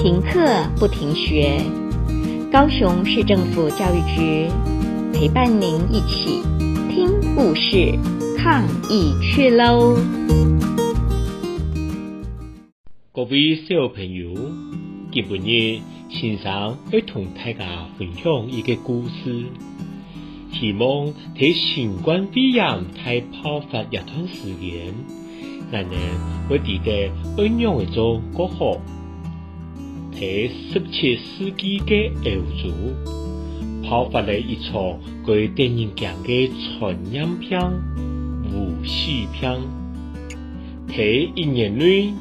[0.00, 0.30] 停课
[0.78, 1.60] 不停学，
[2.52, 4.46] 高雄市政府教育局
[5.12, 6.40] 陪伴您一起
[6.88, 7.98] 听故事、
[8.36, 9.96] 抗疫去喽。
[13.12, 14.32] 各位小朋友，
[15.10, 15.80] 今不日
[16.10, 19.42] 欣赏要同大家分享一个故事，
[20.52, 24.94] 希望在新冠肺炎太爆发一段时间，
[25.72, 25.98] 咱能
[26.48, 28.80] 会记得安养为重，国好。
[30.20, 30.26] 在
[30.72, 32.70] 十七世纪的欧洲，
[33.88, 37.56] 爆发了一场关于电影界的传染病——
[38.52, 39.54] 无序片。
[40.88, 42.12] 第一年内，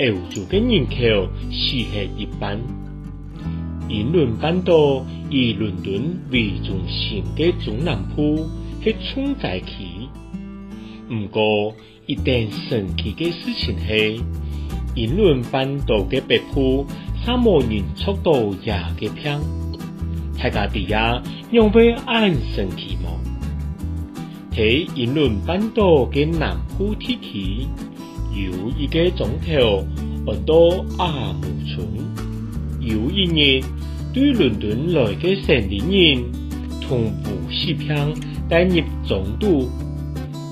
[0.00, 2.58] 欧洲的人口四下一般。
[3.90, 8.46] 英伦半岛以伦敦为中心的中南部
[8.82, 9.74] 是存在区。
[11.10, 11.74] 不过，
[12.06, 14.14] 一点神奇的事情是，
[14.98, 16.86] 英伦半岛的北部。
[17.26, 19.38] 那么人速度也嘅平，
[20.42, 23.12] 大家底下用為安神期望。
[24.50, 27.66] 喺引論半島嘅南部地區，
[28.32, 29.84] 有一個總統
[30.26, 31.86] 按到阿姆村，
[32.80, 33.62] 有一年
[34.12, 36.24] 對倫敦來嘅城裡人
[36.80, 38.14] 同步視頻
[38.48, 39.68] 帶入總督，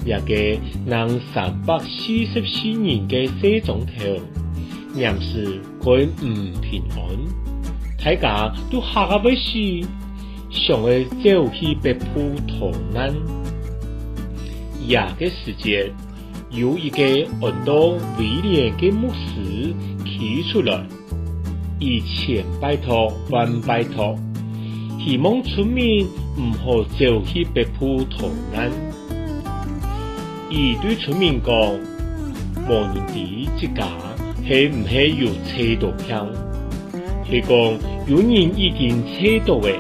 [0.05, 4.21] 一個讓三百四十四人嘅小總統。
[4.97, 5.39] 念书，
[5.79, 7.11] 佮唔平安，
[8.03, 9.83] 大家都下个不士，
[10.51, 13.15] 想去走去北部痛难。
[14.87, 15.93] 夜个时间，
[16.51, 17.03] 有一个
[17.43, 20.83] 很多威廉的牧师提出了，
[21.79, 24.17] 以前拜托，还拜托，
[25.05, 26.07] 希望村民
[26.39, 28.71] 唔好走去北部痛难。
[30.49, 31.53] 伊对村民讲：
[32.67, 33.87] 莫念底只家。
[34.47, 36.29] 系唔系要车到乡？
[37.29, 39.77] 佢讲有人已经车到诶，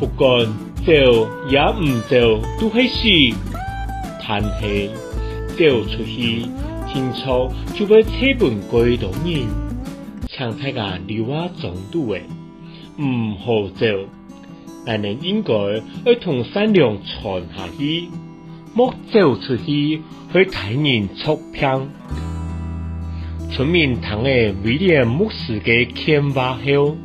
[0.00, 0.28] 不管
[0.84, 0.92] 走
[1.48, 3.36] 也唔走都系事。
[4.20, 4.90] 叹气，
[5.56, 6.42] 走出去，
[6.88, 9.46] 天朝就变车本改到人。
[10.26, 12.22] 常态啊，你话中做诶？
[13.00, 13.86] 唔好走，
[14.84, 15.54] 但你应该
[16.04, 18.08] 要同善良传下去，
[18.74, 20.02] 莫走出去
[20.32, 21.86] 去睇人出票。
[23.58, 26.96] 村民谈诶，威廉牧师的看法后，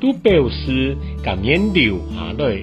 [0.00, 2.62] 都表示感然留下来。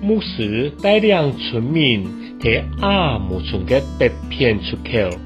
[0.00, 2.02] 牧师带领村民
[2.40, 5.18] 在阿木村的北片出口，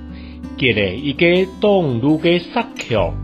[0.57, 3.15] 建立一个道路的石桥，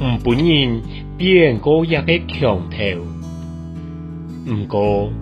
[0.00, 0.80] 唔本人
[1.18, 3.04] 变过一个墙头，
[4.50, 5.12] 唔过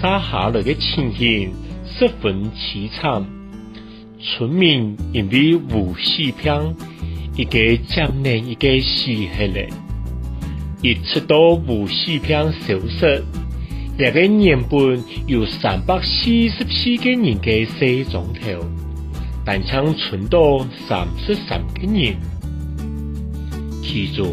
[0.00, 1.50] 山下里的情形
[1.84, 3.26] 十分凄惨，
[4.20, 6.74] 村民因为无死病。
[7.36, 9.68] 一个正面一个西黑嘞，
[10.82, 13.22] 一出到武侠片小说，
[13.98, 18.64] 一个年本有三百四十七个人嘅受众头，
[19.44, 22.14] 但请存到三十三个人，
[23.82, 24.32] 其中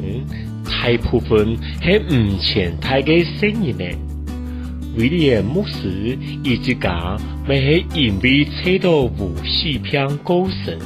[0.64, 3.98] 大部分系唔前台嘅生人呢。
[4.98, 7.20] 威廉目视，一直讲
[7.50, 7.56] 卖
[7.96, 10.78] 因为出到五侠片高神。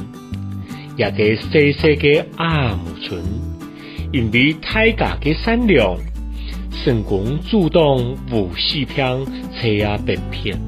[0.96, 3.22] 也个细细的阿姆村，
[4.12, 5.94] 因为太家个善良，
[6.82, 7.82] 成功阻挡
[8.32, 9.24] 无思香
[9.54, 10.58] 车啊被骗。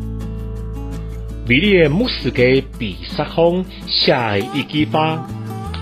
[1.48, 2.42] 美丽嘅牧师个
[2.78, 5.26] 被杀风下一句话，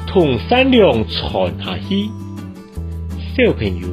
[0.06, 2.08] 同善良传下去。
[3.36, 3.88] 小朋友，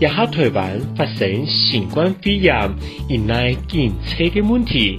[0.00, 2.68] 一下台湾发生新冠肺炎，
[3.08, 4.98] 引来建设个问题。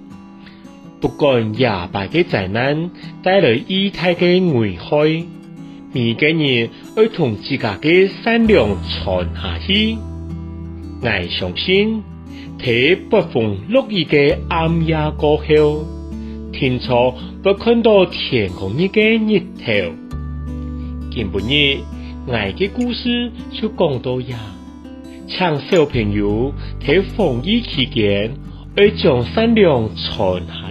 [1.01, 2.91] 不管廿八嘅灾难
[3.23, 5.25] 带来异态嘅危害，
[5.93, 9.97] 每个人要同自家嘅善良传下去。
[11.03, 12.03] 爱相信，
[12.59, 15.83] 睇不逢落雨嘅暗夜过后，
[16.53, 19.95] 天朝不看到天空那个日头。
[21.09, 21.79] 今半日
[22.31, 24.37] 爱嘅故事就讲到呀，
[25.27, 28.29] 请小朋友睇风雨期间，
[28.77, 30.70] 爱将善良传下。